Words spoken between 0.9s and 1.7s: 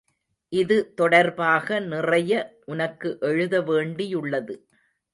தொடர்பாக